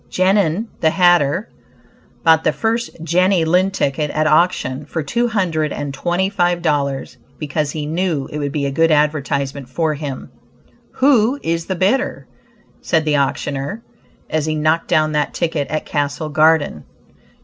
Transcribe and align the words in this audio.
Genin, 0.09 0.67
the 0.79 0.89
hatter, 0.89 1.47
bought 2.23 2.43
the 2.43 2.51
first 2.51 2.89
Jenny 3.03 3.45
Lind 3.45 3.71
ticket 3.75 4.09
at 4.09 4.25
auction 4.25 4.83
for 4.83 5.03
two 5.03 5.27
hundred 5.27 5.71
and 5.71 5.93
twenty 5.93 6.27
five 6.27 6.63
dollars, 6.63 7.17
because 7.37 7.69
he 7.69 7.85
knew 7.85 8.27
it 8.31 8.39
would 8.39 8.51
be 8.51 8.65
a 8.65 8.71
good 8.71 8.89
advertisement 8.89 9.69
for 9.69 9.93
him. 9.93 10.31
"Who 10.93 11.39
is 11.43 11.67
the 11.67 11.75
bidder?" 11.75 12.25
said 12.81 13.05
the 13.05 13.17
auctioneer, 13.17 13.83
as 14.27 14.47
he 14.47 14.55
knocked 14.55 14.87
down 14.87 15.11
that 15.11 15.35
ticket 15.35 15.67
at 15.67 15.85
Castle 15.85 16.29
Garden. 16.29 16.83